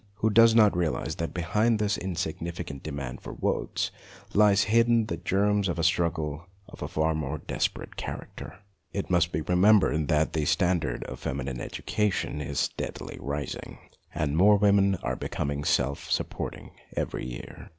who 0.15 0.31
does 0.31 0.55
not 0.55 0.75
realize 0.75 1.17
that 1.17 1.31
behind 1.31 1.77
this 1.77 1.95
insig 1.95 2.39
nificant 2.39 2.81
demand 2.81 3.21
for 3.21 3.33
votes 3.33 3.91
lies 4.33 4.63
hidden 4.63 5.05
the 5.05 5.15
germs 5.17 5.69
of 5.69 5.77
a 5.77 5.83
struggle 5.83 6.47
of 6.67 6.81
a 6.81 6.87
far 6.87 7.13
more 7.13 7.37
desperate 7.37 7.95
character. 7.97 8.57
It 8.93 9.11
must 9.11 9.31
be 9.31 9.41
remembered 9.41 10.07
that 10.07 10.33
the 10.33 10.45
standard 10.45 11.03
of 11.03 11.19
feminine 11.19 11.61
education 11.61 12.41
is 12.41 12.59
steadily 12.59 13.19
rising, 13.21 13.77
and 14.15 14.35
more 14.35 14.57
women 14.57 14.95
are 15.03 15.15
becoming 15.15 15.63
self 15.63 16.09
supporting 16.09 16.71
every 16.97 17.27
year. 17.27 17.69